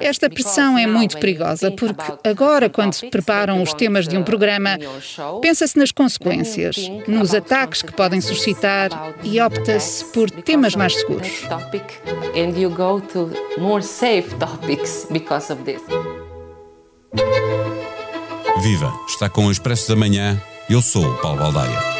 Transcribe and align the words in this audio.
Esta 0.00 0.28
pressão 0.28 0.76
é 0.76 0.86
muito 0.86 1.18
perigosa 1.18 1.70
porque 1.70 2.12
agora, 2.24 2.68
quando 2.68 2.94
se 2.94 3.08
preparam 3.08 3.62
os 3.62 3.72
temas 3.72 4.08
de 4.08 4.16
um 4.16 4.22
programa, 4.22 4.78
pensa-se 5.40 5.78
nas 5.78 5.92
consequências, 5.92 6.76
nos 7.06 7.34
ataques 7.34 7.82
que 7.82 7.92
podem 7.92 8.20
suscitar 8.20 8.90
e 9.22 9.40
opta-se 9.40 10.04
por 10.06 10.30
temas 10.30 10.74
mais 10.74 10.96
seguros. 10.96 11.44
Viva! 18.62 18.92
Está 19.08 19.28
com 19.28 19.46
o 19.46 19.50
Expresso 19.50 19.88
da 19.88 19.96
Manhã. 19.96 20.40
Eu 20.68 20.82
sou 20.82 21.04
o 21.04 21.16
Paulo 21.18 21.38
Baldaia. 21.38 21.99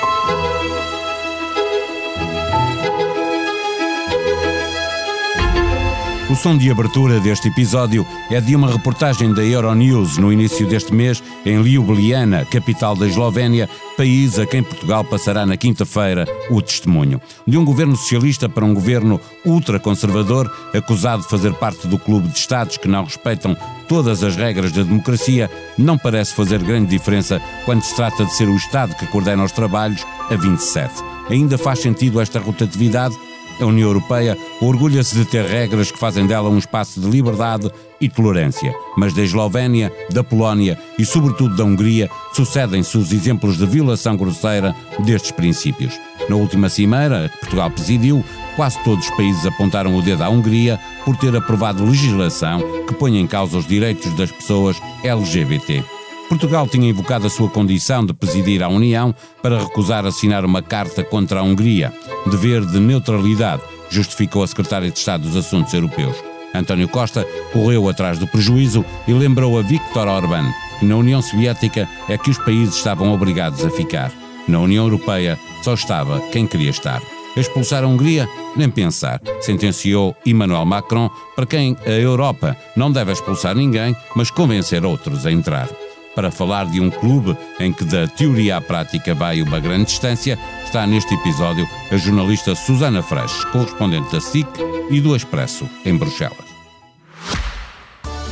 O 6.31 6.37
som 6.37 6.57
de 6.57 6.71
abertura 6.71 7.19
deste 7.19 7.49
episódio 7.49 8.07
é 8.31 8.41
de 8.41 8.55
uma 8.55 8.71
reportagem 8.71 9.35
da 9.35 9.45
Euronews 9.45 10.17
no 10.17 10.33
início 10.33 10.65
deste 10.65 10.95
mês 10.95 11.21
em 11.45 11.61
Ljubljana, 11.61 12.45
capital 12.45 12.95
da 12.95 13.09
Eslovénia, 13.09 13.69
país 13.97 14.39
a 14.39 14.47
quem 14.47 14.63
Portugal 14.63 15.03
passará 15.03 15.45
na 15.45 15.57
quinta-feira 15.57 16.25
o 16.49 16.63
testemunho. 16.63 17.21
De 17.45 17.59
um 17.59 17.65
governo 17.65 17.97
socialista 17.97 18.49
para 18.49 18.65
um 18.65 18.73
governo 18.73 19.21
ultraconservador, 19.45 20.49
acusado 20.73 21.25
de 21.25 21.29
fazer 21.29 21.53
parte 21.55 21.89
do 21.89 21.99
clube 21.99 22.29
de 22.29 22.39
Estados 22.39 22.77
que 22.77 22.87
não 22.87 23.03
respeitam 23.03 23.57
todas 23.89 24.23
as 24.23 24.37
regras 24.37 24.71
da 24.71 24.85
democracia, 24.85 25.51
não 25.77 25.99
parece 25.99 26.33
fazer 26.33 26.63
grande 26.63 26.91
diferença 26.91 27.43
quando 27.65 27.83
se 27.83 27.97
trata 27.97 28.25
de 28.25 28.33
ser 28.35 28.49
o 28.49 28.55
Estado 28.55 28.95
que 28.95 29.07
coordena 29.09 29.43
os 29.43 29.51
trabalhos 29.51 30.07
a 30.31 30.37
27. 30.37 30.95
Ainda 31.29 31.59
faz 31.59 31.81
sentido 31.81 32.21
esta 32.21 32.39
rotatividade? 32.39 33.17
A 33.61 33.67
União 33.67 33.89
Europeia 33.89 34.39
orgulha-se 34.61 35.15
de 35.15 35.25
ter 35.25 35.45
regras 35.45 35.91
que 35.91 35.99
fazem 35.99 36.27
dela 36.27 36.49
um 36.49 36.57
espaço 36.57 36.99
de 36.99 37.07
liberdade 37.07 37.71
e 38.01 38.09
tolerância, 38.09 38.75
mas 38.97 39.13
da 39.13 39.23
Eslovénia, 39.23 39.93
da 40.11 40.25
Polónia 40.25 40.79
e, 40.99 41.05
sobretudo, 41.05 41.55
da 41.55 41.65
Hungria 41.65 42.09
sucedem-se 42.33 42.97
os 42.97 43.13
exemplos 43.13 43.59
de 43.59 43.67
violação 43.67 44.17
grosseira 44.17 44.75
destes 45.01 45.31
princípios. 45.31 45.93
Na 46.29 46.37
última 46.37 46.71
cimeira, 46.71 47.29
que 47.29 47.41
Portugal 47.41 47.71
presidiu, 47.71 48.25
quase 48.57 48.83
todos 48.83 49.07
os 49.07 49.17
países 49.17 49.45
apontaram 49.45 49.95
o 49.95 50.03
dedo 50.03 50.23
à 50.23 50.31
Hungria 50.31 50.81
por 51.05 51.17
ter 51.17 51.37
aprovado 51.37 51.85
legislação 51.85 52.61
que 52.87 52.95
põe 52.95 53.19
em 53.19 53.27
causa 53.27 53.59
os 53.59 53.67
direitos 53.67 54.15
das 54.15 54.31
pessoas 54.33 54.81
LGBT. 55.05 55.85
Portugal 56.31 56.69
tinha 56.69 56.89
invocado 56.89 57.27
a 57.27 57.31
sua 57.31 57.51
condição 57.51 58.07
de 58.07 58.15
presidir 58.15 58.63
a 58.63 58.69
União 58.69 59.13
para 59.43 59.59
recusar 59.59 60.07
assinar 60.07 60.45
uma 60.45 60.63
carta 60.63 61.03
contra 61.03 61.41
a 61.41 61.43
Hungria, 61.43 61.93
dever 62.27 62.65
de 62.65 62.79
neutralidade, 62.79 63.63
justificou 63.89 64.43
a 64.43 64.47
secretária 64.47 64.91
de 64.91 64.99
Estado 64.99 65.23
dos 65.23 65.37
Assuntos 65.37 65.73
Europeus. 65.73 66.17
António 66.55 66.89
Costa 66.89 67.25
correu 67.53 67.89
atrás 67.89 68.19
do 68.19 68.27
prejuízo 68.27 68.85
e 69.07 69.13
lembrou 69.13 69.59
a 69.59 69.63
Viktor 69.63 70.09
Orban 70.09 70.45
que 70.79 70.87
na 70.87 70.97
União 70.97 71.23
Soviética 71.23 71.89
é 72.09 72.19
que 72.19 72.31
os 72.31 72.39
países 72.39 72.77
estavam 72.77 73.13
obrigados 73.13 73.65
a 73.65 73.71
ficar. 73.71 74.11
Na 74.49 74.59
União 74.59 74.85
Europeia 74.85 75.39
só 75.63 75.75
estava 75.75 76.21
quem 76.33 76.47
queria 76.47 76.71
estar. 76.71 77.01
Expulsar 77.37 77.85
a 77.85 77.87
Hungria? 77.87 78.29
Nem 78.57 78.69
pensar, 78.69 79.21
sentenciou 79.41 80.17
Emmanuel 80.27 80.65
Macron, 80.65 81.09
para 81.37 81.47
quem 81.47 81.77
a 81.87 81.91
Europa 81.91 82.57
não 82.77 82.91
deve 82.91 83.13
expulsar 83.13 83.55
ninguém, 83.55 83.95
mas 84.17 84.31
convencer 84.31 84.85
outros 84.85 85.25
a 85.25 85.31
entrar. 85.31 85.69
Para 86.15 86.31
falar 86.31 86.67
de 86.67 86.81
um 86.81 86.91
clube 86.91 87.37
em 87.59 87.73
que 87.73 87.85
da 87.85 88.07
teoria 88.09 88.57
à 88.57 88.61
prática 88.61 89.15
vai 89.15 89.41
uma 89.43 89.61
grande 89.61 89.85
distância, 89.85 90.39
está 90.65 90.87
neste 90.87 91.15
episódio 91.15 91.69
a 91.91 91.97
jornalista 91.97 92.55
Susana 92.55 93.03
Freixo, 93.03 93.47
correspondente 93.53 94.11
da 94.13 94.21
SIC 94.21 94.49
e 94.91 95.01
do 95.01 95.15
Expresso, 95.15 95.69
em 95.85 95.97
Bruxelas. 95.97 96.51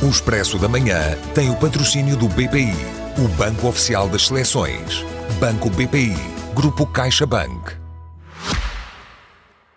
O 0.01 0.07
Expresso 0.07 0.57
da 0.57 0.67
Manhã 0.67 1.17
tem 1.33 1.49
o 1.49 1.55
patrocínio 1.55 2.15
do 2.15 2.27
BPI, 2.29 2.73
o 3.17 3.27
Banco 3.29 3.67
Oficial 3.67 4.07
das 4.07 4.27
Seleções. 4.27 5.03
Banco 5.39 5.69
BPI, 5.69 6.15
Grupo 6.53 6.85
CaixaBank. 6.85 7.88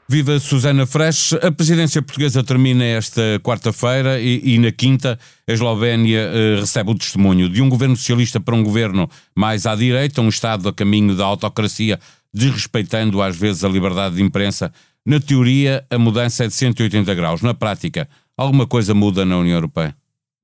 Viva 0.09 0.39
Susana 0.39 0.85
Fresh. 0.85 1.33
A 1.35 1.51
presidência 1.51 2.03
portuguesa 2.03 2.43
termina 2.43 2.85
esta 2.85 3.23
quarta-feira 3.43 4.21
e, 4.21 4.55
e, 4.55 4.59
na 4.59 4.71
quinta 4.71 5.19
a 5.47 5.53
Eslovénia 5.53 6.29
uh, 6.29 6.61
recebe 6.61 6.91
o 6.91 6.95
testemunho 6.95 7.49
de 7.49 7.63
um 7.63 7.69
governo 7.69 7.97
socialista 7.97 8.41
para 8.41 8.55
um 8.55 8.63
governo 8.63 9.09
mais 9.35 9.65
à 9.65 9.75
direita, 9.75 10.21
um 10.21 10.29
Estado 10.29 10.69
a 10.69 10.73
caminho 10.73 11.17
da 11.17 11.25
autocracia, 11.25 11.99
desrespeitando 12.33 13.23
às 13.23 13.37
vezes 13.37 13.65
a 13.65 13.69
liberdade 13.69 14.17
de 14.17 14.23
imprensa. 14.23 14.73
Na 15.05 15.19
teoria, 15.19 15.85
a 15.89 15.99
mudança 15.99 16.45
é 16.45 16.49
de 16.49 16.55
180 16.55 17.15
graus. 17.15 17.43
Na 17.43 17.55
prática, 17.55 18.09
alguma 18.37 18.67
coisa 18.67 18.95
muda 18.95 19.25
na 19.25 19.39
União 19.39 19.57
Europeia? 19.57 19.97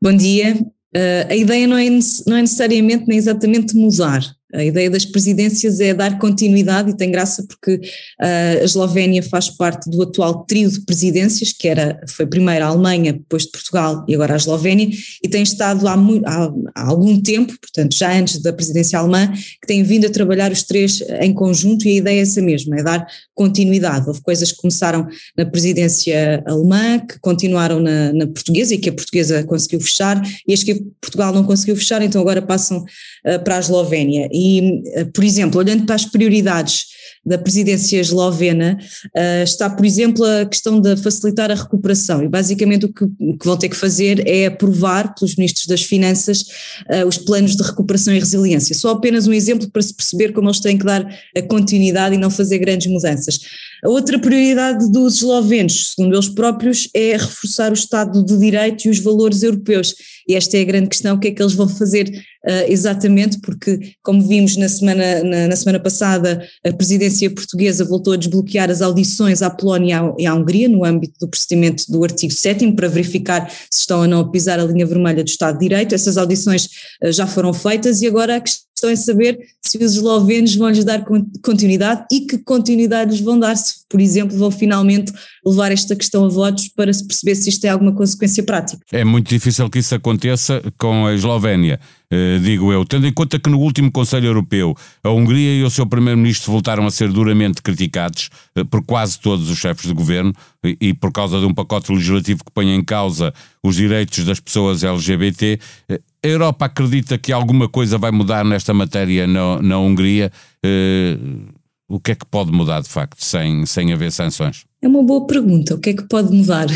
Bom 0.02 0.16
dia. 0.16 0.54
Uh, 0.96 1.30
a 1.30 1.36
ideia 1.36 1.66
não 1.66 1.76
é, 1.76 1.88
não 2.26 2.36
é 2.36 2.40
necessariamente 2.40 3.04
nem 3.06 3.18
exatamente 3.18 3.76
mudar. 3.76 4.22
A 4.54 4.64
ideia 4.64 4.88
das 4.88 5.04
presidências 5.04 5.78
é 5.78 5.92
dar 5.92 6.18
continuidade 6.18 6.90
e 6.90 6.96
tem 6.96 7.10
graça 7.10 7.44
porque 7.46 7.74
uh, 7.74 8.60
a 8.60 8.64
Eslovénia 8.64 9.22
faz 9.22 9.50
parte 9.50 9.90
do 9.90 10.02
atual 10.02 10.44
trio 10.44 10.70
de 10.70 10.80
presidências, 10.86 11.52
que 11.52 11.68
era, 11.68 12.00
foi 12.08 12.26
primeiro 12.26 12.64
a 12.64 12.68
Alemanha, 12.68 13.12
depois 13.12 13.42
de 13.42 13.50
Portugal 13.50 14.06
e 14.08 14.14
agora 14.14 14.32
a 14.32 14.36
Eslovénia, 14.36 14.88
e 15.22 15.28
tem 15.28 15.42
estado 15.42 15.86
há, 15.86 15.94
há, 15.94 16.52
há, 16.74 16.88
algum 16.88 17.20
tempo, 17.20 17.52
portanto 17.60 17.94
já 17.94 18.10
antes 18.10 18.40
da 18.40 18.50
presidência 18.50 18.98
alemã, 18.98 19.30
que 19.60 19.66
tem 19.66 19.82
vindo 19.82 20.06
a 20.06 20.10
trabalhar 20.10 20.50
os 20.50 20.62
três 20.62 21.02
em 21.20 21.34
conjunto 21.34 21.86
e 21.86 21.90
a 21.90 21.96
ideia 21.96 22.18
é 22.20 22.22
essa 22.22 22.40
mesma, 22.40 22.76
é 22.76 22.82
dar 22.82 23.06
continuidade. 23.34 24.08
Houve 24.08 24.22
coisas 24.22 24.50
que 24.50 24.58
começaram 24.58 25.06
na 25.36 25.44
presidência 25.44 26.42
alemã, 26.46 26.98
que 27.00 27.18
continuaram 27.20 27.80
na, 27.80 28.14
na 28.14 28.26
portuguesa 28.26 28.74
e 28.74 28.78
que 28.78 28.88
a 28.88 28.92
portuguesa 28.94 29.44
conseguiu 29.44 29.80
fechar, 29.80 30.22
e 30.46 30.54
as 30.54 30.62
que 30.62 30.74
Portugal 31.00 31.34
não 31.34 31.44
conseguiu 31.44 31.76
fechar, 31.76 32.00
então 32.00 32.20
agora 32.22 32.40
passam 32.40 32.78
uh, 32.78 33.44
para 33.44 33.56
a 33.56 33.60
Eslovénia 33.60 34.26
e, 34.38 34.82
eh, 34.94 35.04
por 35.04 35.24
exemplo, 35.24 35.58
olhando 35.58 35.84
para 35.84 35.96
as 35.96 36.04
prioridades 36.04 36.86
da 37.26 37.36
presidência 37.36 38.00
eslovena, 38.00 38.78
uh, 39.06 39.42
está, 39.42 39.68
por 39.68 39.84
exemplo, 39.84 40.24
a 40.24 40.46
questão 40.46 40.80
de 40.80 40.96
facilitar 40.96 41.50
a 41.50 41.54
recuperação. 41.54 42.22
E 42.22 42.28
basicamente 42.28 42.86
o 42.86 42.92
que, 42.92 43.04
o 43.04 43.36
que 43.36 43.44
vão 43.44 43.56
ter 43.56 43.68
que 43.68 43.76
fazer 43.76 44.26
é 44.26 44.46
aprovar 44.46 45.14
pelos 45.14 45.34
ministros 45.34 45.66
das 45.66 45.82
Finanças 45.82 46.42
uh, 46.90 47.06
os 47.06 47.18
planos 47.18 47.56
de 47.56 47.62
recuperação 47.62 48.14
e 48.14 48.18
resiliência. 48.18 48.74
Só 48.74 48.90
apenas 48.90 49.26
um 49.26 49.32
exemplo 49.32 49.68
para 49.70 49.82
se 49.82 49.92
perceber 49.92 50.32
como 50.32 50.48
eles 50.48 50.60
têm 50.60 50.78
que 50.78 50.84
dar 50.84 51.06
a 51.36 51.42
continuidade 51.42 52.14
e 52.14 52.18
não 52.18 52.30
fazer 52.30 52.58
grandes 52.58 52.86
mudanças. 52.86 53.40
A 53.84 53.88
outra 53.88 54.18
prioridade 54.18 54.90
dos 54.90 55.16
eslovenos, 55.16 55.92
segundo 55.94 56.14
eles 56.14 56.28
próprios, 56.28 56.88
é 56.94 57.12
reforçar 57.12 57.70
o 57.70 57.74
Estado 57.74 58.24
de 58.24 58.36
Direito 58.36 58.86
e 58.86 58.90
os 58.90 58.98
valores 58.98 59.42
europeus. 59.42 59.94
E 60.28 60.34
esta 60.34 60.58
é 60.58 60.60
a 60.60 60.64
grande 60.64 60.88
questão: 60.88 61.16
o 61.16 61.18
que 61.18 61.28
é 61.28 61.30
que 61.30 61.40
eles 61.40 61.54
vão 61.54 61.68
fazer 61.68 62.08
uh, 62.08 62.70
exatamente? 62.70 63.38
Porque, 63.40 63.94
como 64.02 64.26
vimos 64.26 64.56
na 64.56 64.68
semana, 64.68 65.22
na, 65.22 65.48
na, 65.48 65.56
semana 65.56 65.80
passada, 65.80 66.44
a 66.64 66.72
presidência 66.72 67.30
portuguesa 67.30 67.84
voltou 67.84 68.12
a 68.12 68.16
desbloquear 68.16 68.68
as 68.70 68.82
audições 68.82 69.42
à 69.42 69.48
Polónia 69.48 70.12
e 70.18 70.26
à 70.26 70.34
Hungria, 70.34 70.68
no 70.68 70.84
âmbito 70.84 71.14
do 71.20 71.28
procedimento 71.28 71.84
do 71.88 72.02
artigo 72.02 72.32
7, 72.32 72.72
para 72.72 72.88
verificar 72.88 73.48
se 73.70 73.80
estão 73.80 74.00
ou 74.00 74.08
não 74.08 74.20
a 74.20 74.30
pisar 74.30 74.58
a 74.58 74.64
linha 74.64 74.84
vermelha 74.84 75.22
do 75.22 75.28
Estado 75.28 75.54
de 75.54 75.68
Direito. 75.68 75.94
Essas 75.94 76.16
audições 76.18 76.66
uh, 77.02 77.12
já 77.12 77.26
foram 77.26 77.54
feitas 77.54 78.02
e 78.02 78.06
agora 78.06 78.36
a 78.36 78.40
questão 78.40 78.67
questão 78.78 78.90
é 78.90 78.96
saber 78.96 79.38
se 79.60 79.76
os 79.78 79.94
eslovenos 79.94 80.54
vão 80.54 80.70
lhes 80.70 80.84
dar 80.84 81.04
continuidade 81.42 82.06
e 82.12 82.20
que 82.20 82.38
continuidade 82.38 83.10
lhes 83.10 83.20
vão 83.20 83.38
dar, 83.38 83.56
se, 83.56 83.84
por 83.88 84.00
exemplo, 84.00 84.36
vão 84.38 84.50
finalmente 84.50 85.12
levar 85.44 85.72
esta 85.72 85.96
questão 85.96 86.24
a 86.24 86.28
votos 86.28 86.68
para 86.68 86.92
se 86.92 87.06
perceber 87.06 87.34
se 87.34 87.48
isto 87.48 87.60
tem 87.60 87.70
alguma 87.70 87.92
consequência 87.92 88.42
prática. 88.42 88.80
É 88.92 89.04
muito 89.04 89.28
difícil 89.28 89.68
que 89.68 89.78
isso 89.80 89.94
aconteça 89.94 90.62
com 90.78 91.06
a 91.06 91.14
Eslovénia. 91.14 91.80
Uh, 92.10 92.40
digo 92.40 92.72
eu, 92.72 92.86
tendo 92.86 93.06
em 93.06 93.12
conta 93.12 93.38
que 93.38 93.50
no 93.50 93.58
último 93.58 93.92
Conselho 93.92 94.28
Europeu 94.28 94.74
a 95.04 95.10
Hungria 95.10 95.56
e 95.56 95.62
o 95.62 95.68
seu 95.68 95.84
Primeiro-Ministro 95.84 96.50
voltaram 96.50 96.86
a 96.86 96.90
ser 96.90 97.12
duramente 97.12 97.60
criticados 97.60 98.30
uh, 98.56 98.64
por 98.64 98.82
quase 98.82 99.20
todos 99.20 99.50
os 99.50 99.58
chefes 99.58 99.86
de 99.86 99.92
governo 99.92 100.32
e, 100.64 100.94
por 100.94 101.12
causa 101.12 101.38
de 101.38 101.44
um 101.44 101.52
pacote 101.52 101.92
legislativo 101.92 102.42
que 102.42 102.50
põe 102.50 102.74
em 102.74 102.82
causa 102.82 103.34
os 103.62 103.76
direitos 103.76 104.24
das 104.24 104.40
pessoas 104.40 104.82
LGBT, 104.82 105.60
uh, 105.90 105.98
a 106.22 106.28
Europa 106.28 106.66
acredita 106.66 107.18
que 107.18 107.32
alguma 107.32 107.68
coisa 107.68 107.98
vai 107.98 108.10
mudar 108.10 108.44
nesta 108.44 108.74
matéria 108.74 109.26
na, 109.26 109.62
na 109.62 109.78
Hungria? 109.78 110.32
Uh, 110.64 111.58
o 111.88 111.98
que 111.98 112.12
é 112.12 112.14
que 112.14 112.26
pode 112.26 112.52
mudar 112.52 112.82
de 112.82 112.88
facto 112.88 113.24
sem, 113.24 113.64
sem 113.64 113.92
haver 113.92 114.12
sanções? 114.12 114.66
É 114.82 114.86
uma 114.86 115.02
boa 115.02 115.26
pergunta. 115.26 115.74
O 115.74 115.78
que 115.78 115.90
é 115.90 115.92
que 115.94 116.06
pode 116.06 116.30
mudar? 116.32 116.66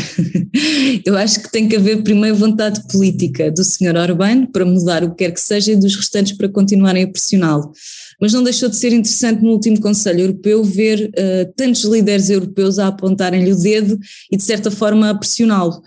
Eu 1.05 1.15
acho 1.15 1.41
que 1.41 1.51
tem 1.51 1.69
que 1.69 1.75
haver 1.75 2.03
primeiro 2.03 2.35
vontade 2.35 2.81
política 2.91 3.51
do 3.51 3.63
Sr. 3.63 3.95
Orbán 3.95 4.47
para 4.47 4.65
mudar 4.65 5.03
o 5.03 5.11
que 5.11 5.23
quer 5.23 5.31
que 5.31 5.39
seja 5.39 5.71
e 5.71 5.75
dos 5.75 5.95
restantes 5.95 6.33
para 6.33 6.49
continuarem 6.49 7.03
a 7.03 7.07
pressioná-lo. 7.07 7.71
Mas 8.19 8.33
não 8.33 8.43
deixou 8.43 8.69
de 8.69 8.75
ser 8.75 8.91
interessante 8.91 9.43
no 9.43 9.51
último 9.51 9.79
Conselho 9.79 10.21
Europeu 10.21 10.63
ver 10.63 11.11
uh, 11.11 11.53
tantos 11.55 11.83
líderes 11.83 12.29
europeus 12.29 12.79
a 12.79 12.87
apontarem-lhe 12.87 13.53
o 13.53 13.57
dedo 13.57 13.99
e 14.31 14.35
de 14.35 14.43
certa 14.43 14.71
forma 14.71 15.11
a 15.11 15.15
pressioná-lo. 15.15 15.81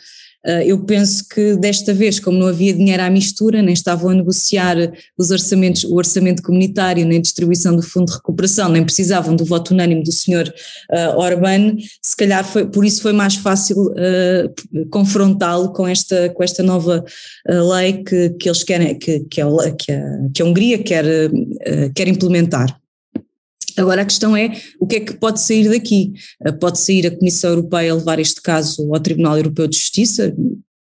Uh, 0.46 0.62
eu 0.64 0.78
penso 0.78 1.28
que 1.28 1.56
desta 1.56 1.92
vez, 1.92 2.20
como 2.20 2.38
não 2.38 2.46
havia 2.46 2.72
dinheiro 2.72 3.02
à 3.02 3.10
mistura, 3.10 3.60
nem 3.60 3.74
estavam 3.74 4.10
a 4.10 4.14
negociar 4.14 4.76
os 5.18 5.30
orçamentos, 5.30 5.82
o 5.84 5.96
orçamento 5.96 6.42
comunitário, 6.42 7.04
nem 7.04 7.20
distribuição 7.20 7.74
do 7.74 7.82
fundo 7.82 8.06
de 8.06 8.14
recuperação, 8.14 8.68
nem 8.68 8.84
precisavam 8.84 9.34
do 9.34 9.44
voto 9.44 9.74
unânime 9.74 10.04
do 10.04 10.12
senhor 10.12 10.46
uh, 10.92 11.18
Orbán, 11.18 11.76
se 12.00 12.16
calhar 12.16 12.44
foi, 12.44 12.66
por 12.66 12.84
isso 12.84 13.02
foi 13.02 13.12
mais 13.12 13.34
fácil 13.34 13.76
uh, 13.76 14.88
confrontá-lo 14.90 15.72
com 15.72 15.86
esta, 15.86 16.28
com 16.30 16.44
esta 16.44 16.62
nova 16.62 17.04
lei 17.46 18.04
que, 18.04 18.30
que 18.30 18.48
eles 18.48 18.62
querem, 18.62 18.96
que, 18.98 19.20
que, 19.20 19.40
a, 19.40 19.46
que, 19.72 19.92
a, 19.92 20.02
que 20.32 20.42
a 20.42 20.44
Hungria 20.44 20.78
quer, 20.78 21.04
quer 21.94 22.08
implementar. 22.08 22.80
Agora 23.76 24.02
a 24.02 24.04
questão 24.04 24.36
é 24.36 24.56
o 24.80 24.86
que 24.86 24.96
é 24.96 25.00
que 25.00 25.14
pode 25.14 25.40
sair 25.40 25.68
daqui? 25.68 26.12
Eh, 26.44 26.52
pode 26.52 26.78
sair 26.78 27.06
a 27.06 27.16
Comissão 27.16 27.50
Europeia 27.50 27.94
levar 27.94 28.18
este 28.18 28.40
caso 28.40 28.92
ao 28.92 29.00
Tribunal 29.00 29.36
Europeu 29.36 29.66
de 29.66 29.76
Justiça, 29.76 30.34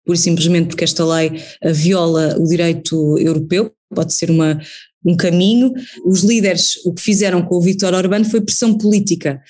e 0.08 0.16
simplesmente 0.16 0.68
porque 0.68 0.84
esta 0.84 1.04
lei 1.04 1.40
eh, 1.62 1.72
viola 1.72 2.36
o 2.38 2.46
direito 2.46 3.18
europeu, 3.18 3.72
pode 3.94 4.12
ser 4.12 4.30
uma, 4.30 4.60
um 5.04 5.16
caminho. 5.16 5.72
Os 6.04 6.22
líderes, 6.22 6.76
o 6.84 6.92
que 6.92 7.02
fizeram 7.02 7.42
com 7.42 7.56
o 7.56 7.60
Vítor 7.60 7.94
Orbán 7.94 8.24
foi 8.24 8.40
pressão 8.40 8.76
política 8.76 9.40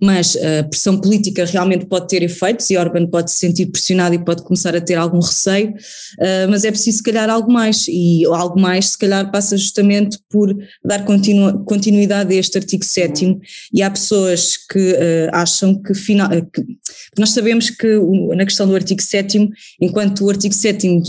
mas 0.00 0.36
a 0.36 0.64
pressão 0.64 1.00
política 1.00 1.44
realmente 1.44 1.86
pode 1.86 2.08
ter 2.08 2.22
efeitos 2.22 2.68
e 2.70 2.76
Orban 2.76 3.06
pode 3.06 3.30
se 3.30 3.38
sentir 3.38 3.66
pressionado 3.66 4.14
e 4.14 4.18
pode 4.18 4.42
começar 4.42 4.76
a 4.76 4.80
ter 4.80 4.94
algum 4.94 5.20
receio, 5.20 5.70
uh, 5.70 6.50
mas 6.50 6.64
é 6.64 6.70
preciso 6.70 6.98
se 6.98 7.02
calhar 7.02 7.28
algo 7.30 7.50
mais. 7.50 7.86
E 7.88 8.24
algo 8.26 8.60
mais 8.60 8.90
se 8.90 8.98
calhar 8.98 9.30
passa 9.30 9.56
justamente 9.56 10.18
por 10.30 10.54
dar 10.84 11.04
continu 11.04 11.64
continuidade 11.64 12.34
a 12.34 12.38
este 12.38 12.58
artigo 12.58 12.84
7 12.84 13.38
e 13.72 13.82
há 13.82 13.90
pessoas 13.90 14.56
que 14.56 14.92
uh, 14.92 15.30
acham 15.32 15.80
que, 15.80 15.94
final, 15.94 16.28
que 16.52 16.64
nós 17.18 17.30
sabemos 17.30 17.70
que 17.70 17.98
na 18.34 18.44
questão 18.44 18.66
do 18.66 18.74
artigo 18.74 19.00
7 19.00 19.48
enquanto 19.80 20.24
o 20.24 20.30
artigo 20.30 20.54
7 20.54 20.88
uh, 20.88 21.00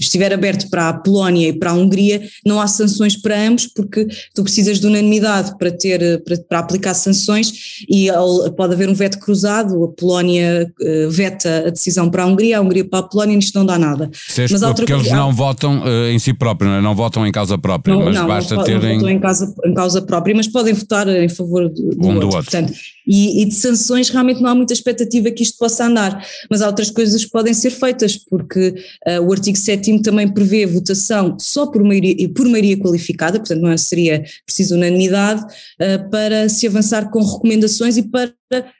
estiver 0.00 0.32
aberto 0.32 0.68
para 0.70 0.88
a 0.88 0.94
Polónia 0.94 1.48
e 1.48 1.52
para 1.52 1.70
a 1.70 1.74
Hungria, 1.74 2.22
não 2.44 2.60
há 2.60 2.66
sanções 2.66 3.16
para 3.16 3.40
ambos 3.40 3.66
porque 3.66 4.06
tu 4.34 4.42
precisas 4.42 4.80
de 4.80 4.86
unanimidade 4.86 5.56
para 5.58 5.70
ter 5.70 6.22
para, 6.22 6.36
para 6.38 6.58
aplicar 6.58 6.94
sanções 6.94 7.49
e 7.88 8.08
pode 8.56 8.74
haver 8.74 8.88
um 8.88 8.94
veto 8.94 9.18
cruzado, 9.18 9.84
a 9.84 9.88
Polónia 9.88 10.72
uh, 10.80 11.10
veta 11.10 11.64
a 11.66 11.70
decisão 11.70 12.10
para 12.10 12.22
a 12.22 12.26
Hungria, 12.26 12.58
a 12.58 12.60
Hungria 12.60 12.84
para 12.84 13.00
a 13.00 13.02
Polónia, 13.02 13.38
isto 13.38 13.58
não 13.58 13.66
dá 13.66 13.78
nada. 13.78 14.10
Mas 14.50 14.62
porque 14.74 14.92
eles 14.92 15.10
não 15.10 15.32
votam 15.32 15.82
uh, 15.82 16.08
em 16.10 16.18
si 16.18 16.32
próprios, 16.32 16.70
não, 16.70 16.78
é? 16.78 16.82
não, 16.82 16.94
votam 16.94 17.26
em 17.26 17.32
causa 17.32 17.56
própria, 17.58 17.94
não, 17.94 18.04
mas 18.04 18.14
não, 18.14 18.26
basta 18.26 18.54
não, 18.54 18.64
terem... 18.64 18.80
Não 18.80 19.00
votam 19.00 19.10
em 19.10 19.18
causa, 19.20 19.54
em 19.64 19.74
causa 19.74 20.02
própria, 20.02 20.34
mas 20.34 20.48
podem 20.48 20.74
votar 20.74 21.08
em 21.08 21.28
favor 21.28 21.68
do, 21.68 21.90
do 21.94 22.06
um 22.06 22.14
outro. 22.14 22.20
Do 22.20 22.36
outro. 22.36 22.50
Portanto, 22.50 22.72
e, 23.10 23.42
e, 23.42 23.44
de 23.44 23.54
sanções 23.54 24.08
realmente 24.08 24.40
não 24.40 24.50
há 24.50 24.54
muita 24.54 24.72
expectativa 24.72 25.30
que 25.32 25.42
isto 25.42 25.58
possa 25.58 25.84
andar, 25.84 26.24
mas 26.48 26.62
há 26.62 26.68
outras 26.68 26.90
coisas 26.92 27.24
que 27.24 27.30
podem 27.30 27.52
ser 27.52 27.70
feitas, 27.70 28.16
porque 28.16 28.74
uh, 29.06 29.20
o 29.22 29.32
artigo 29.32 29.58
7 29.58 30.00
também 30.02 30.28
prevê 30.28 30.64
votação 30.64 31.36
só 31.38 31.66
por 31.66 31.82
maioria, 31.82 32.28
por 32.28 32.46
maioria 32.46 32.78
qualificada, 32.78 33.38
portanto 33.38 33.60
não 33.60 33.76
seria 33.76 34.22
preciso 34.46 34.76
unanimidade, 34.76 35.42
uh, 35.42 36.08
para 36.08 36.48
se 36.48 36.68
avançar 36.68 37.10
com 37.10 37.20
recomendações 37.40 37.96
e 37.96 38.02
para 38.02 38.34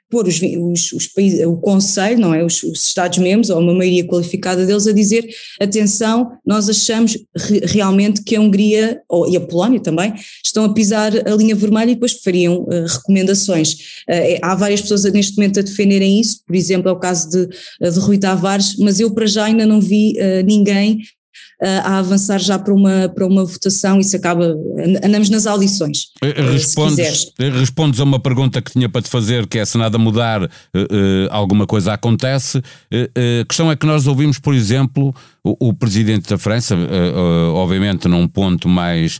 pôr 0.09 0.27
os, 0.27 0.39
os, 0.41 0.93
os 0.93 1.07
países, 1.07 1.45
o 1.45 1.57
Conselho, 1.57 2.19
não 2.19 2.33
é, 2.33 2.43
os, 2.43 2.61
os 2.63 2.85
Estados-membros, 2.85 3.49
ou 3.49 3.59
uma 3.59 3.73
maioria 3.73 4.05
qualificada 4.05 4.65
deles, 4.65 4.85
a 4.85 4.91
dizer: 4.91 5.27
atenção, 5.59 6.33
nós 6.45 6.69
achamos 6.69 7.17
re, 7.35 7.61
realmente 7.63 8.21
que 8.23 8.35
a 8.35 8.41
Hungria, 8.41 9.01
ou, 9.09 9.27
e 9.27 9.35
a 9.35 9.41
Polónia 9.41 9.79
também, 9.79 10.13
estão 10.45 10.65
a 10.65 10.73
pisar 10.73 11.11
a 11.27 11.35
linha 11.35 11.55
vermelha 11.55 11.91
e 11.91 11.95
depois 11.95 12.13
fariam 12.21 12.63
uh, 12.63 12.85
recomendações. 12.85 14.03
Uh, 14.09 14.39
há 14.41 14.53
várias 14.53 14.81
pessoas 14.81 15.03
neste 15.11 15.37
momento 15.37 15.59
a 15.59 15.63
defenderem 15.63 16.19
isso, 16.19 16.41
por 16.45 16.55
exemplo, 16.55 16.89
é 16.89 16.91
o 16.91 16.99
caso 16.99 17.29
de, 17.29 17.47
de 17.47 17.99
Rui 17.99 18.17
Tavares, 18.17 18.75
mas 18.77 18.99
eu 18.99 19.11
para 19.13 19.25
já 19.25 19.45
ainda 19.45 19.65
não 19.65 19.81
vi 19.81 20.13
uh, 20.17 20.45
ninguém 20.45 20.99
a 21.61 21.99
avançar 21.99 22.39
já 22.39 22.57
para 22.57 22.73
uma, 22.73 23.07
para 23.09 23.25
uma 23.25 23.45
votação, 23.45 23.99
isso 23.99 24.15
acaba, 24.15 24.55
andamos 25.03 25.29
nas 25.29 25.45
audições. 25.45 26.07
Eh, 26.23 26.33
eh, 26.35 26.51
respondes, 26.51 27.31
eh, 27.39 27.49
respondes 27.49 27.99
a 27.99 28.03
uma 28.03 28.19
pergunta 28.19 28.59
que 28.61 28.71
tinha 28.71 28.89
para 28.89 29.01
te 29.01 29.09
fazer, 29.09 29.45
que 29.45 29.59
é 29.59 29.65
se 29.65 29.77
nada 29.77 29.97
mudar, 29.99 30.49
alguma 31.29 31.67
coisa 31.67 31.93
acontece. 31.93 32.57
A 32.91 33.45
questão 33.47 33.71
é 33.71 33.75
que 33.75 33.85
nós 33.85 34.07
ouvimos, 34.07 34.39
por 34.39 34.55
exemplo, 34.55 35.13
o, 35.43 35.69
o 35.69 35.73
presidente 35.73 36.29
da 36.29 36.37
França, 36.37 36.75
obviamente 37.53 38.07
num 38.07 38.27
ponto 38.27 38.67
mais, 38.67 39.19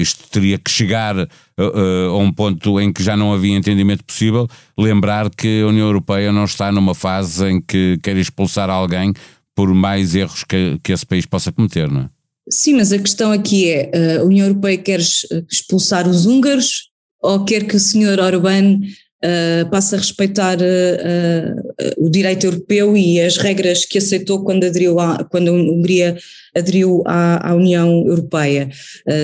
isto 0.00 0.24
teria 0.30 0.58
que 0.58 0.70
chegar 0.70 1.16
a 1.18 2.16
um 2.18 2.32
ponto 2.32 2.80
em 2.80 2.92
que 2.92 3.02
já 3.02 3.16
não 3.16 3.32
havia 3.32 3.56
entendimento 3.56 4.04
possível, 4.04 4.48
lembrar 4.76 5.30
que 5.30 5.62
a 5.62 5.66
União 5.66 5.86
Europeia 5.86 6.32
não 6.32 6.44
está 6.44 6.70
numa 6.72 6.94
fase 6.94 7.48
em 7.48 7.60
que 7.60 7.98
quer 8.02 8.16
expulsar 8.16 8.68
alguém 8.68 9.12
por 9.56 9.74
mais 9.74 10.14
erros 10.14 10.44
que, 10.44 10.78
que 10.84 10.92
esse 10.92 11.04
país 11.04 11.26
possa 11.26 11.50
cometer, 11.50 11.90
não 11.90 12.02
é? 12.02 12.08
Sim, 12.48 12.74
mas 12.74 12.92
a 12.92 12.98
questão 12.98 13.32
aqui 13.32 13.70
é: 13.70 14.18
a 14.18 14.22
União 14.22 14.46
Europeia 14.46 14.78
quer 14.78 15.00
expulsar 15.50 16.06
os 16.06 16.26
húngaros 16.26 16.90
ou 17.20 17.44
quer 17.44 17.66
que 17.66 17.74
o 17.74 17.80
senhor 17.80 18.20
Orbán 18.20 18.80
uh, 19.26 19.68
passe 19.70 19.94
a 19.94 19.98
respeitar 19.98 20.58
uh, 20.58 20.62
uh, 20.62 22.06
o 22.06 22.08
direito 22.08 22.46
europeu 22.46 22.96
e 22.96 23.20
as 23.20 23.36
regras 23.36 23.84
que 23.84 23.98
aceitou 23.98 24.44
quando 24.44 24.64
aderiu 24.64 25.00
a, 25.00 25.24
quando 25.24 25.48
a 25.48 25.52
Hungria 25.52 26.16
aderiu 26.54 27.02
à, 27.04 27.50
à 27.50 27.54
União 27.54 28.06
Europeia. 28.06 28.70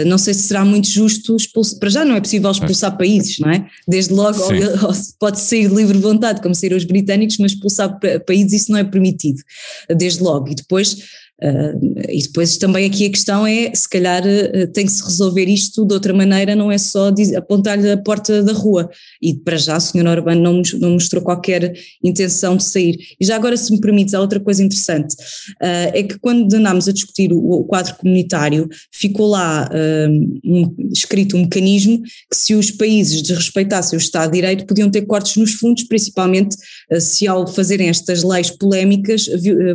Não 0.06 0.18
sei 0.18 0.34
se 0.34 0.42
será 0.42 0.66
muito 0.66 0.86
justo 0.86 1.34
expulsar, 1.34 1.78
para 1.78 1.88
já 1.88 2.04
não 2.04 2.14
é 2.14 2.20
possível 2.20 2.50
expulsar 2.50 2.94
países, 2.98 3.38
não 3.38 3.50
é? 3.50 3.66
Desde 3.88 4.12
logo 4.12 4.38
pode 5.18 5.40
sair 5.40 5.66
de 5.66 5.74
livre 5.74 5.96
vontade, 5.96 6.42
como 6.42 6.54
saíram 6.54 6.76
os 6.76 6.84
britânicos, 6.84 7.38
mas 7.38 7.52
expulsar 7.52 7.98
países 8.26 8.52
isso 8.52 8.72
não 8.72 8.78
é 8.78 8.84
permitido, 8.84 9.40
desde 9.88 10.22
logo. 10.22 10.50
E 10.50 10.54
depois 10.54 10.94
Uh, 11.42 12.04
e 12.08 12.22
depois 12.22 12.56
também 12.56 12.86
aqui 12.86 13.06
a 13.06 13.10
questão 13.10 13.44
é, 13.44 13.74
se 13.74 13.88
calhar 13.88 14.22
uh, 14.22 14.66
tem 14.68 14.86
que 14.86 14.92
se 14.92 15.02
resolver 15.02 15.46
isto 15.46 15.84
de 15.84 15.92
outra 15.92 16.14
maneira, 16.14 16.54
não 16.54 16.70
é 16.70 16.78
só 16.78 17.10
apontar-lhe 17.36 17.90
a 17.90 17.96
porta 17.96 18.44
da 18.44 18.52
rua. 18.52 18.88
E 19.20 19.34
para 19.34 19.56
já 19.56 19.76
o 19.76 19.80
Sr. 19.80 20.06
Orbán 20.06 20.36
não, 20.36 20.62
não 20.78 20.92
mostrou 20.92 21.20
qualquer 21.20 21.74
intenção 22.02 22.56
de 22.56 22.62
sair. 22.62 22.96
E 23.20 23.24
já 23.24 23.34
agora, 23.34 23.56
se 23.56 23.72
me 23.72 23.80
permites, 23.80 24.14
há 24.14 24.20
outra 24.20 24.38
coisa 24.38 24.62
interessante, 24.62 25.14
uh, 25.14 25.90
é 25.92 26.04
que 26.04 26.16
quando 26.20 26.52
andámos 26.54 26.86
a 26.86 26.92
discutir 26.92 27.32
o, 27.32 27.38
o 27.38 27.64
quadro 27.64 27.96
comunitário, 27.96 28.68
ficou 28.92 29.26
lá 29.26 29.68
um, 30.44 30.76
escrito 30.92 31.36
um 31.36 31.40
mecanismo 31.40 32.02
que 32.02 32.36
se 32.36 32.54
os 32.54 32.70
países 32.70 33.20
desrespeitassem 33.20 33.98
o 33.98 34.00
Estado 34.00 34.30
de 34.30 34.36
Direito 34.36 34.66
podiam 34.66 34.90
ter 34.90 35.02
cortes 35.02 35.36
nos 35.36 35.54
fundos, 35.54 35.82
principalmente 35.84 36.56
se 37.00 37.26
ao 37.26 37.46
fazerem 37.46 37.88
estas 37.88 38.22
leis 38.22 38.50
polémicas 38.50 39.28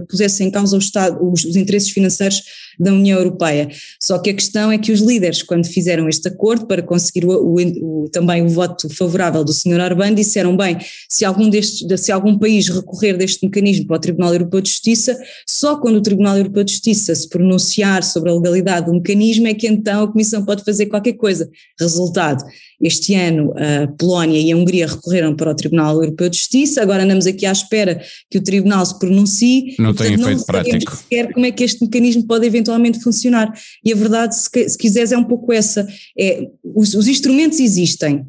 pusessem 0.08 0.48
em 0.48 0.52
causa 0.52 0.76
o 0.76 0.80
Estado, 0.80 1.18
os 1.22 1.57
interesses 1.58 1.92
financeiros 1.92 2.44
da 2.80 2.94
União 2.94 3.18
Europeia. 3.18 3.70
Só 4.02 4.18
que 4.20 4.30
a 4.30 4.34
questão 4.34 4.72
é 4.72 4.78
que 4.78 4.92
os 4.92 5.00
líderes, 5.00 5.44
quando 5.44 5.66
fizeram 5.66 6.08
este 6.08 6.28
acordo 6.28 6.66
para 6.68 6.82
conseguir 6.82 7.26
o, 7.26 7.56
o, 7.56 8.10
também 8.10 8.44
o 8.44 8.50
voto 8.50 8.90
favorável 8.94 9.44
do 9.44 9.54
Sr. 9.54 9.80
Orbán, 9.80 10.14
disseram 10.14 10.56
bem, 10.56 10.78
se 11.10 11.26
algum, 11.26 11.50
destes, 11.50 11.86
se 12.00 12.12
algum 12.12 12.38
país 12.38 12.68
recorrer 12.70 13.18
deste 13.18 13.46
mecanismo 13.46 13.88
para 13.88 13.98
o 13.98 14.00
Tribunal 14.00 14.34
Europeu 14.34 14.62
de 14.62 14.70
Justiça, 14.70 15.18
só 15.48 15.78
quando 15.78 15.96
o 15.96 16.02
Tribunal 16.02 16.38
Europeu 16.38 16.64
de 16.64 16.72
Justiça 16.72 17.14
se 17.16 17.28
pronunciar 17.28 18.04
sobre 18.04 18.30
a 18.30 18.34
legalidade 18.34 18.88
do 18.88 18.94
mecanismo 18.94 19.48
é 19.48 19.54
que 19.54 19.68
então 19.68 20.04
a 20.04 20.12
Comissão 20.12 20.46
pode 20.46 20.64
fazer 20.64 20.86
qualquer 20.88 21.14
coisa. 21.14 21.50
Resultado, 21.80 22.44
este 22.82 23.16
ano 23.16 23.54
a 23.56 23.88
Polónia 23.88 24.40
e 24.40 24.52
a 24.52 24.58
Hungria 24.58 24.88
recorreram 24.88 25.36
para 25.36 25.52
o 25.52 25.56
Tribunal 25.56 25.96
Europeu 25.96 26.30
de 26.30 26.38
Justiça, 26.38 26.82
agora 26.82 27.04
andamos 27.04 27.26
aqui 27.26 27.46
à 27.46 27.52
espera 27.52 28.02
que 28.30 28.38
o 28.38 28.44
Tribunal 28.44 28.86
se 28.86 28.98
pronuncie. 29.00 29.76
Não 29.80 29.94
tem 29.94 30.14
efeito 30.14 30.46
prático. 30.46 30.96
Sequer 30.96 31.34
como 31.34 31.46
é 31.46 31.52
que 31.52 31.64
este 31.64 31.84
mecanismo 31.84 32.26
pode 32.26 32.46
eventualmente 32.46 32.67
funcionar. 33.02 33.52
E 33.84 33.92
a 33.92 33.96
verdade, 33.96 34.36
se, 34.36 34.70
se 34.70 34.78
quiseres, 34.78 35.12
é 35.12 35.18
um 35.18 35.24
pouco 35.24 35.54
essa. 35.54 35.88
É, 36.18 36.48
os, 36.64 36.94
os 36.94 37.08
instrumentos 37.08 37.60
existem, 37.60 38.26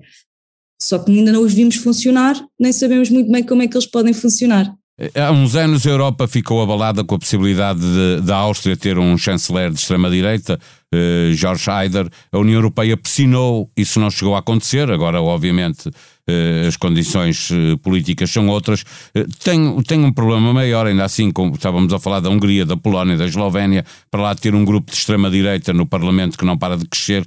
só 0.81 0.99
que 0.99 1.11
ainda 1.11 1.33
não 1.33 1.43
os 1.43 1.53
vimos 1.53 1.77
funcionar, 1.77 2.41
nem 2.59 2.73
sabemos 2.73 3.11
muito 3.11 3.31
bem 3.31 3.43
como 3.43 3.63
é 3.63 3.69
que 3.69 3.77
eles 3.77 3.87
podem 3.87 4.13
funcionar. 4.13 4.73
Há 5.15 5.31
uns 5.31 5.55
anos 5.55 5.87
a 5.87 5.91
Europa 5.91 6.27
ficou 6.27 6.61
abalada 6.61 7.05
com 7.05 7.15
a 7.15 7.19
possibilidade 7.19 7.81
da 8.25 8.37
Áustria 8.37 8.77
ter 8.77 8.99
um 8.99 9.17
chanceler 9.17 9.71
de 9.71 9.79
extrema-direita, 9.79 10.59
uh, 10.95 11.33
George 11.35 11.71
Haider. 11.71 12.09
A 12.33 12.39
União 12.39 12.57
Europeia 12.57 12.97
pressionou, 12.97 13.71
isso 13.77 13.99
não 14.01 14.11
chegou 14.11 14.35
a 14.35 14.39
acontecer, 14.39 14.91
agora 14.91 15.21
obviamente 15.21 15.89
uh, 15.89 16.69
as 16.69 16.77
condições 16.77 17.51
uh, 17.51 17.79
políticas 17.79 18.31
são 18.31 18.49
outras. 18.49 18.85
tem, 19.43 19.83
tem 19.83 20.05
um 20.05 20.13
problema 20.13 20.53
maior, 20.53 20.87
ainda 20.87 21.05
assim, 21.05 21.31
como 21.31 21.55
estávamos 21.55 21.93
a 21.93 21.99
falar 21.99 22.21
da 22.21 22.31
Hungria, 22.31 22.65
da 22.65 22.77
Polónia, 22.77 23.17
da 23.17 23.27
Eslovénia, 23.27 23.85
para 24.11 24.23
lá 24.23 24.35
ter 24.35 24.55
um 24.55 24.65
grupo 24.65 24.91
de 24.91 24.97
extrema-direita 24.97 25.73
no 25.73 25.87
Parlamento 25.87 26.39
que 26.39 26.45
não 26.45 26.57
para 26.57 26.77
de 26.77 26.87
crescer 26.87 27.27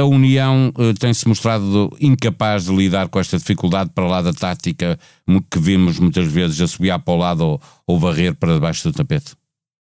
a 0.00 0.04
União 0.04 0.72
eh, 0.78 0.94
tem-se 0.98 1.28
mostrado 1.28 1.90
incapaz 2.00 2.64
de 2.64 2.74
lidar 2.74 3.08
com 3.08 3.20
esta 3.20 3.36
dificuldade 3.36 3.90
para 3.94 4.06
lá 4.06 4.22
da 4.22 4.32
tática 4.32 4.98
que 5.50 5.58
vimos 5.58 5.98
muitas 5.98 6.26
vezes 6.26 6.60
assobiar 6.60 6.98
para 7.00 7.14
o 7.14 7.16
lado 7.16 7.44
ou, 7.44 7.60
ou 7.86 7.98
varrer 7.98 8.34
para 8.34 8.54
debaixo 8.54 8.88
do 8.88 8.94
tapete? 8.94 9.32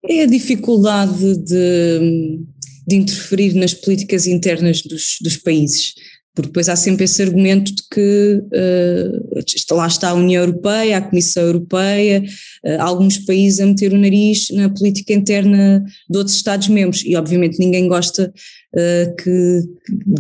É 0.05 0.23
a 0.23 0.27
dificuldade 0.27 1.37
de, 1.39 2.41
de 2.89 2.97
interferir 2.97 3.55
nas 3.55 3.75
políticas 3.75 4.27
internas 4.27 4.83
dos, 4.83 5.19
dos 5.21 5.37
países. 5.37 5.95
Porque 6.35 6.49
depois 6.49 6.69
há 6.69 6.77
sempre 6.77 7.05
esse 7.05 7.21
argumento 7.21 7.75
de 7.75 7.83
que 7.91 8.41
uh, 8.41 9.75
lá 9.75 9.89
está 9.89 10.11
a 10.11 10.15
União 10.15 10.45
Europeia, 10.45 10.97
a 10.97 11.03
Comissão 11.03 11.43
Europeia, 11.43 12.23
uh, 12.65 12.81
alguns 12.81 13.19
países 13.19 13.61
a 13.61 13.67
meter 13.67 13.93
o 13.93 13.99
nariz 13.99 14.47
na 14.53 14.69
política 14.69 15.13
interna 15.13 15.85
de 16.09 16.17
outros 16.17 16.37
Estados-membros. 16.37 17.03
E 17.05 17.17
obviamente 17.17 17.59
ninguém 17.59 17.89
gosta 17.89 18.33
uh, 18.73 19.17
que 19.17 19.63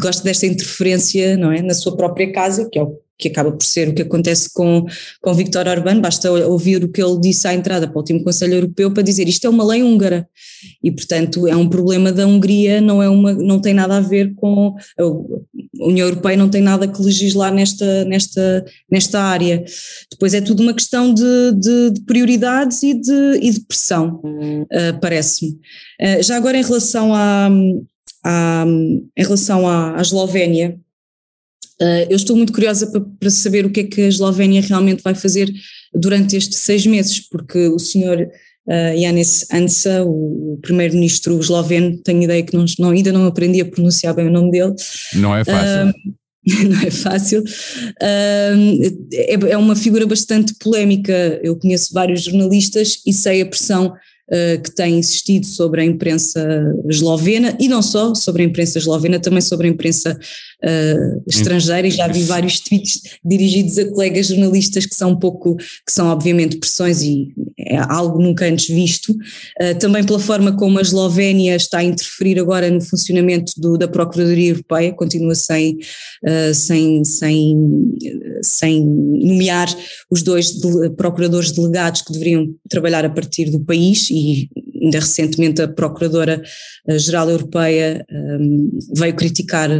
gosta 0.00 0.24
desta 0.24 0.46
interferência 0.46 1.36
não 1.36 1.52
é, 1.52 1.62
na 1.62 1.74
sua 1.74 1.96
própria 1.96 2.32
casa, 2.32 2.68
que 2.68 2.78
é 2.78 2.82
o 2.82 2.98
que 3.18 3.28
acaba 3.28 3.50
por 3.50 3.64
ser 3.64 3.88
o 3.88 3.94
que 3.94 4.02
acontece 4.02 4.52
com, 4.52 4.86
com 5.20 5.34
Viktor 5.34 5.66
Orbán, 5.66 6.00
basta 6.00 6.30
ouvir 6.30 6.84
o 6.84 6.88
que 6.88 7.02
ele 7.02 7.20
disse 7.20 7.48
à 7.48 7.54
entrada 7.54 7.88
para 7.88 7.96
o 7.96 8.00
último 8.00 8.22
Conselho 8.22 8.54
Europeu 8.54 8.92
para 8.92 9.02
dizer 9.02 9.28
isto 9.28 9.46
é 9.46 9.50
uma 9.50 9.66
lei 9.66 9.82
húngara 9.82 10.28
e 10.82 10.92
portanto 10.92 11.46
é 11.48 11.56
um 11.56 11.68
problema 11.68 12.12
da 12.12 12.26
Hungria, 12.26 12.80
não, 12.80 13.02
é 13.02 13.08
uma, 13.08 13.32
não 13.32 13.60
tem 13.60 13.74
nada 13.74 13.96
a 13.96 14.00
ver 14.00 14.34
com, 14.34 14.74
a 14.98 15.84
União 15.84 16.06
Europeia 16.06 16.36
não 16.36 16.48
tem 16.48 16.62
nada 16.62 16.86
que 16.86 17.02
legislar 17.02 17.52
nesta, 17.52 18.04
nesta, 18.04 18.64
nesta 18.90 19.20
área. 19.20 19.64
Depois 20.10 20.34
é 20.34 20.40
tudo 20.40 20.62
uma 20.62 20.74
questão 20.74 21.12
de, 21.12 21.52
de, 21.52 21.90
de 21.90 22.00
prioridades 22.02 22.82
e 22.82 22.94
de, 22.94 23.38
e 23.42 23.50
de 23.50 23.60
pressão, 23.60 24.20
uh, 24.24 25.00
parece-me. 25.00 25.52
Uh, 26.00 26.22
já 26.22 26.36
agora 26.36 26.58
em 26.58 26.62
relação 26.62 27.14
à, 27.14 27.48
à 28.24 28.64
em 28.66 29.22
relação 29.22 29.66
à, 29.66 29.96
à 29.96 30.00
Eslovénia, 30.00 30.78
eu 32.08 32.16
estou 32.16 32.36
muito 32.36 32.52
curiosa 32.52 32.90
para, 33.20 33.30
saber 33.30 33.64
o 33.64 33.70
que 33.70 33.80
é 33.80 33.84
que 33.84 34.00
a 34.02 34.08
Eslovénia 34.08 34.60
realmente 34.60 35.02
vai 35.02 35.14
fazer 35.14 35.52
durante 35.94 36.36
estes 36.36 36.58
seis 36.58 36.86
meses, 36.86 37.20
porque 37.20 37.68
o 37.68 37.78
senhor 37.78 38.28
uh, 38.68 38.96
Yanis 38.96 39.46
Ansa, 39.52 40.04
o, 40.04 40.58
primeiro-ministro 40.62 41.38
esloveno, 41.38 41.96
tenho 41.98 42.22
ideia 42.22 42.42
que 42.42 42.54
não, 42.54 42.64
não, 42.78 42.90
ainda 42.90 43.12
não 43.12 43.26
aprendi 43.26 43.60
a 43.60 43.64
pronunciar 43.64 44.14
bem 44.14 44.26
o 44.28 44.32
nome 44.32 44.50
dele. 44.50 44.74
Não 45.14 45.34
é 45.34 45.44
fácil. 45.44 45.88
Uh, 45.88 45.92
não 46.68 46.80
é 46.80 46.90
fácil. 46.90 47.44
É, 48.00 48.52
é 49.50 49.56
uma 49.56 49.76
figura 49.76 50.06
bastante 50.06 50.54
polémica. 50.60 51.40
Eu 51.42 51.56
conheço 51.56 51.92
vários 51.92 52.22
jornalistas 52.22 52.98
e 53.06 53.12
sei 53.12 53.42
a 53.42 53.46
pressão 53.46 53.92
uh, 54.28 54.62
que 54.62 54.70
tem 54.74 54.98
insistido 54.98 55.46
sobre 55.46 55.80
a 55.80 55.84
imprensa 55.84 56.74
eslovena 56.88 57.56
e 57.60 57.68
não 57.68 57.82
só 57.82 58.14
sobre 58.14 58.42
a 58.42 58.46
imprensa 58.46 58.78
eslovena, 58.78 59.18
também 59.18 59.40
sobre 59.40 59.66
a 59.66 59.70
imprensa 59.70 60.18
uh, 60.64 61.22
estrangeira 61.26 61.86
e 61.86 61.90
já 61.90 62.06
vi 62.08 62.22
vários 62.24 62.60
tweets 62.64 63.02
dirigidos 63.24 63.78
a 63.78 63.90
colegas 63.90 64.28
jornalistas 64.28 64.86
que 64.86 64.94
são 64.94 65.10
um 65.10 65.16
pouco, 65.16 65.56
que 65.56 65.92
são 65.92 66.08
obviamente 66.08 66.58
pressões 66.58 67.02
e 67.02 67.28
é 67.58 67.76
algo 67.76 68.20
nunca 68.20 68.46
antes 68.46 68.68
visto, 68.68 69.12
uh, 69.12 69.78
também 69.78 70.04
pela 70.04 70.18
forma 70.18 70.56
como 70.56 70.78
a 70.78 70.82
Eslovénia 70.82 71.56
está 71.56 71.78
a 71.78 71.84
interferir 71.84 72.38
agora 72.38 72.70
no 72.70 72.80
funcionamento 72.80 73.52
do, 73.56 73.76
da 73.76 73.88
Procuradoria 73.88 74.50
Europeia, 74.50 74.92
continua 74.92 75.34
sem, 75.34 75.78
sem, 76.54 77.04
sem, 77.04 77.56
sem 78.42 78.84
nomear 78.84 79.68
os 80.10 80.22
dois 80.22 80.52
de, 80.52 80.90
procuradores 80.90 81.52
delegados 81.52 82.02
que 82.02 82.12
deveriam 82.12 82.46
trabalhar 82.68 83.04
a 83.04 83.10
partir 83.10 83.50
do 83.50 83.60
país 83.60 84.10
e 84.18 84.48
ainda 84.82 85.00
recentemente 85.00 85.62
a 85.62 85.68
Procuradora-Geral 85.68 87.30
Europeia 87.30 88.04
um, 88.10 88.78
veio 88.94 89.14
criticar 89.14 89.70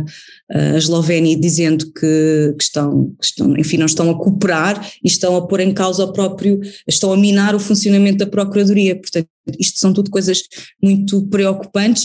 a 0.51 0.77
Eslovénia 0.77 1.39
dizendo 1.39 1.87
que, 1.93 2.55
que, 2.59 2.63
estão, 2.63 3.15
que 3.21 3.27
estão, 3.27 3.57
enfim, 3.57 3.77
não 3.77 3.87
estão 3.87 4.11
a 4.11 4.19
cooperar 4.19 4.91
e 5.05 5.09
estão 5.09 5.37
a 5.37 5.47
pôr 5.47 5.61
em 5.61 5.73
causa 5.73 6.05
o 6.05 6.13
próprio, 6.13 6.61
estão 6.87 7.13
a 7.13 7.17
minar 7.17 7.55
o 7.55 7.61
funcionamento 7.61 8.19
da 8.19 8.27
Procuradoria, 8.27 8.97
portanto 8.97 9.29
isto 9.59 9.81
são 9.81 9.93
tudo 9.93 10.11
coisas 10.11 10.43
muito 10.83 11.27
preocupantes. 11.29 12.05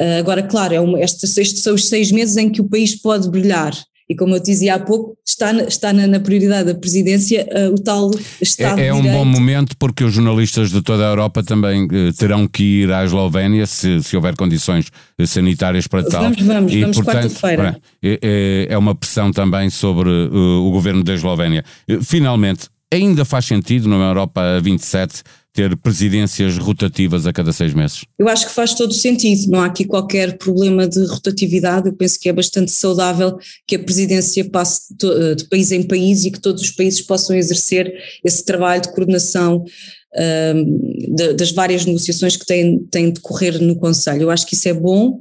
Uh, 0.00 0.18
agora, 0.18 0.42
claro, 0.42 0.74
é 0.74 0.80
uma, 0.80 1.00
estes 1.00 1.60
são 1.60 1.74
os 1.74 1.86
seis 1.86 2.10
meses 2.10 2.36
em 2.36 2.50
que 2.50 2.62
o 2.62 2.68
país 2.68 2.94
pode 2.94 3.28
brilhar 3.28 3.72
e 4.08 4.16
como 4.16 4.34
eu 4.34 4.40
dizia 4.40 4.74
há 4.74 4.78
pouco, 4.78 5.16
está, 5.26 5.52
está 5.64 5.92
na, 5.92 6.06
na 6.06 6.18
prioridade 6.18 6.72
da 6.72 6.74
presidência 6.74 7.46
uh, 7.52 7.74
o 7.74 7.78
tal 7.78 8.10
Estado 8.40 8.80
é, 8.80 8.86
é 8.86 8.94
um 8.94 9.02
bom 9.02 9.24
momento 9.24 9.76
porque 9.78 10.02
os 10.02 10.14
jornalistas 10.14 10.70
de 10.70 10.80
toda 10.80 11.04
a 11.06 11.10
Europa 11.10 11.42
também 11.42 11.84
uh, 11.84 12.12
terão 12.14 12.48
que 12.48 12.82
ir 12.82 12.92
à 12.92 13.04
Eslovénia 13.04 13.66
se, 13.66 14.02
se 14.02 14.16
houver 14.16 14.34
condições 14.34 14.86
eh, 15.18 15.26
sanitárias 15.26 15.86
para 15.86 16.00
vamos, 16.00 16.12
tal. 16.12 16.22
Vamos, 16.22 16.42
vamos, 16.42 16.72
e, 16.72 16.80
vamos 16.80 16.98
quarta-feira. 17.00 17.78
É, 18.02 18.18
é, 18.22 18.66
é, 18.70 18.78
uma 18.78 18.94
pressão 18.94 19.30
também 19.30 19.68
sobre 19.68 20.08
uh, 20.08 20.66
o 20.66 20.70
governo 20.70 21.04
da 21.04 21.12
Eslovénia. 21.14 21.64
Finalmente, 22.02 22.68
ainda 22.90 23.24
faz 23.24 23.44
sentido 23.44 23.88
numa 23.88 24.06
Europa 24.06 24.60
27 24.62 25.22
ter 25.58 25.76
presidências 25.76 26.56
rotativas 26.56 27.26
a 27.26 27.32
cada 27.32 27.52
seis 27.52 27.74
meses? 27.74 28.04
Eu 28.16 28.28
acho 28.28 28.46
que 28.46 28.52
faz 28.52 28.74
todo 28.74 28.94
sentido, 28.94 29.50
não 29.50 29.60
há 29.60 29.66
aqui 29.66 29.84
qualquer 29.84 30.38
problema 30.38 30.86
de 30.86 31.04
rotatividade, 31.04 31.88
eu 31.88 31.92
penso 31.92 32.20
que 32.20 32.28
é 32.28 32.32
bastante 32.32 32.70
saudável 32.70 33.36
que 33.66 33.74
a 33.74 33.78
presidência 33.82 34.48
passe 34.48 34.94
de 34.96 35.44
país 35.50 35.72
em 35.72 35.82
país 35.82 36.24
e 36.24 36.30
que 36.30 36.38
todos 36.38 36.62
os 36.62 36.70
países 36.70 37.00
possam 37.00 37.34
exercer 37.34 37.92
esse 38.24 38.44
trabalho 38.44 38.82
de 38.82 38.92
coordenação 38.92 39.64
um, 40.54 41.14
de, 41.16 41.32
das 41.32 41.50
várias 41.50 41.84
negociações 41.84 42.36
que 42.36 42.46
têm, 42.46 42.78
têm 42.88 43.06
de 43.06 43.14
decorrer 43.14 43.60
no 43.60 43.74
Conselho. 43.74 44.22
Eu 44.22 44.30
acho 44.30 44.46
que 44.46 44.54
isso 44.54 44.68
é 44.68 44.72
bom. 44.72 45.18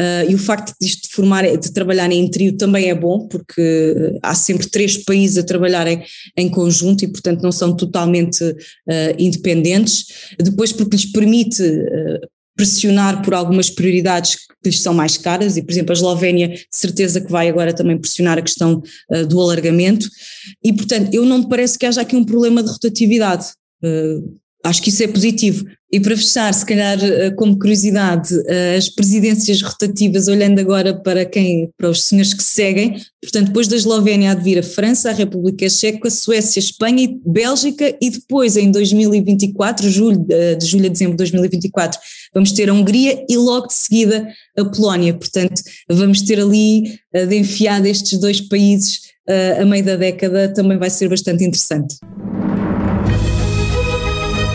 Uh, 0.00 0.30
e 0.30 0.34
o 0.34 0.38
facto 0.38 0.72
de, 0.80 0.88
de, 0.88 1.08
formar, 1.10 1.44
de 1.44 1.72
trabalhar 1.72 2.10
em 2.10 2.26
trio 2.30 2.56
também 2.56 2.88
é 2.88 2.94
bom, 2.94 3.28
porque 3.28 4.18
há 4.22 4.34
sempre 4.34 4.66
três 4.66 4.96
países 4.96 5.36
a 5.36 5.42
trabalharem 5.42 6.02
em 6.34 6.48
conjunto 6.48 7.04
e, 7.04 7.08
portanto, 7.08 7.42
não 7.42 7.52
são 7.52 7.76
totalmente 7.76 8.42
uh, 8.42 8.56
independentes. 9.18 10.06
Depois, 10.38 10.72
porque 10.72 10.96
lhes 10.96 11.04
permite 11.04 11.62
uh, 11.62 12.20
pressionar 12.56 13.22
por 13.22 13.34
algumas 13.34 13.68
prioridades 13.68 14.36
que 14.36 14.70
lhes 14.70 14.80
são 14.80 14.94
mais 14.94 15.18
caras, 15.18 15.58
e, 15.58 15.62
por 15.62 15.70
exemplo, 15.70 15.92
a 15.92 15.96
Eslovénia, 15.96 16.48
de 16.48 16.66
certeza 16.70 17.20
que 17.20 17.30
vai 17.30 17.50
agora 17.50 17.74
também 17.74 17.98
pressionar 17.98 18.38
a 18.38 18.42
questão 18.42 18.82
do 19.28 19.40
alargamento, 19.40 20.06
e, 20.62 20.70
portanto, 20.70 21.14
eu 21.14 21.24
não 21.24 21.38
me 21.38 21.48
parece 21.48 21.78
que 21.78 21.86
haja 21.86 22.02
aqui 22.02 22.14
um 22.14 22.24
problema 22.24 22.62
de 22.62 22.68
rotatividade. 22.68 23.46
Acho 24.62 24.82
que 24.82 24.90
isso 24.90 25.02
é 25.02 25.08
positivo. 25.08 25.64
E 25.92 25.98
para 25.98 26.16
fechar, 26.16 26.54
se 26.54 26.64
calhar 26.64 27.02
eh, 27.02 27.32
como 27.32 27.58
curiosidade, 27.58 28.32
eh, 28.46 28.76
as 28.76 28.88
presidências 28.88 29.60
rotativas, 29.60 30.28
olhando 30.28 30.60
agora 30.60 30.94
para 30.94 31.24
quem, 31.24 31.68
para 31.76 31.90
os 31.90 32.04
senhores 32.04 32.32
que 32.32 32.44
seguem, 32.44 32.96
portanto, 33.20 33.48
depois 33.48 33.66
da 33.66 33.74
Eslovénia 33.74 34.30
há 34.30 34.34
de 34.34 34.44
vir 34.44 34.60
a 34.60 34.62
França, 34.62 35.10
a 35.10 35.12
República 35.12 35.68
Checa, 35.68 36.06
a 36.06 36.10
Suécia, 36.10 36.60
a 36.60 36.64
Espanha 36.64 37.02
e 37.02 37.20
Bélgica, 37.26 37.96
e 38.00 38.08
depois 38.08 38.56
em 38.56 38.70
2024, 38.70 39.90
julho, 39.90 40.24
eh, 40.30 40.54
de 40.54 40.64
julho 40.64 40.86
a 40.86 40.90
dezembro 40.90 41.14
de 41.14 41.18
2024, 41.18 41.98
vamos 42.32 42.52
ter 42.52 42.70
a 42.70 42.72
Hungria 42.72 43.24
e 43.28 43.36
logo 43.36 43.66
de 43.66 43.74
seguida 43.74 44.28
a 44.56 44.64
Polónia. 44.66 45.12
Portanto, 45.12 45.60
vamos 45.88 46.22
ter 46.22 46.38
ali 46.38 47.00
de 47.12 47.36
enfiar 47.36 47.84
estes 47.84 48.18
dois 48.20 48.40
países 48.40 49.00
a 49.60 49.64
meio 49.64 49.84
da 49.84 49.96
década, 49.96 50.52
também 50.52 50.78
vai 50.78 50.90
ser 50.90 51.08
bastante 51.08 51.44
interessante. 51.44 51.96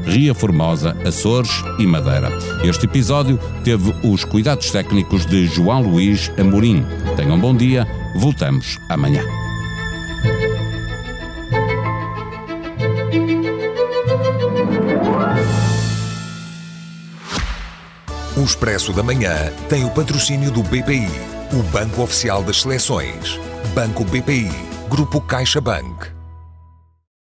Ria 0.05 0.35
Formosa, 0.35 0.97
Açores 1.07 1.51
e 1.79 1.87
Madeira. 1.87 2.31
Este 2.65 2.87
episódio 2.87 3.39
teve 3.65 3.95
os 4.03 4.25
cuidados 4.25 4.71
técnicos 4.71 5.25
de 5.25 5.47
João 5.47 5.83
Luís 5.83 6.31
Amorim. 6.39 6.85
Tenham 7.17 7.37
um 7.37 7.41
bom 7.41 7.55
dia, 7.55 7.87
voltamos 8.17 8.79
amanhã. 8.89 9.23
O 18.37 18.45
Expresso 18.45 18.93
da 18.93 19.03
Manhã 19.03 19.53
tem 19.69 19.85
o 19.85 19.91
patrocínio 19.91 20.51
do 20.51 20.63
BPI, 20.63 21.07
o 21.53 21.63
Banco 21.71 22.03
Oficial 22.03 22.43
das 22.43 22.63
Seleções. 22.63 23.39
Banco 23.75 24.05
BPI, 24.05 24.51
Grupo 24.89 25.21
CaixaBank. 25.21 26.22